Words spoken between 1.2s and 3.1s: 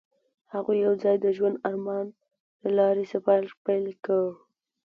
د ژور آرمان له لارې